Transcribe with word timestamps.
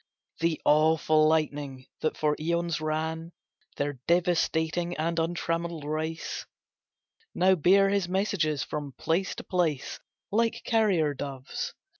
The 0.39 0.59
awful 0.65 1.27
lightning 1.27 1.85
that 1.99 2.17
for 2.17 2.35
eons 2.39 2.81
ran 2.81 3.33
Their 3.75 3.99
devastating 4.07 4.97
and 4.97 5.19
untrammelled 5.19 5.83
race, 5.85 6.47
Now 7.35 7.53
bear 7.53 7.89
his 7.89 8.09
messages 8.09 8.63
from 8.63 8.93
place 8.93 9.35
to 9.35 9.43
place 9.43 9.99
Like 10.31 10.63
carrier 10.63 11.13
doves. 11.13 11.75